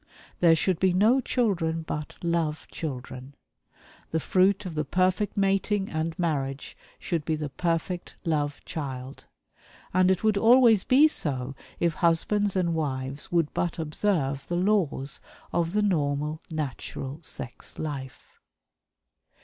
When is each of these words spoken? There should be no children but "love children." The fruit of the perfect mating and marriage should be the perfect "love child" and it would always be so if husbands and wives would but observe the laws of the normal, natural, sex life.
There 0.39 0.55
should 0.55 0.79
be 0.79 0.93
no 0.93 1.19
children 1.21 1.83
but 1.83 2.15
"love 2.23 2.67
children." 2.71 3.35
The 4.09 4.19
fruit 4.19 4.65
of 4.65 4.73
the 4.73 4.83
perfect 4.83 5.37
mating 5.37 5.91
and 5.91 6.17
marriage 6.17 6.75
should 6.97 7.23
be 7.23 7.35
the 7.35 7.49
perfect 7.49 8.15
"love 8.25 8.65
child" 8.65 9.25
and 9.93 10.09
it 10.09 10.23
would 10.23 10.37
always 10.37 10.83
be 10.83 11.07
so 11.07 11.53
if 11.79 11.93
husbands 11.93 12.55
and 12.55 12.73
wives 12.73 13.31
would 13.31 13.53
but 13.53 13.77
observe 13.77 14.47
the 14.47 14.55
laws 14.55 15.21
of 15.53 15.73
the 15.73 15.83
normal, 15.83 16.41
natural, 16.49 17.19
sex 17.21 17.77
life. 17.77 18.39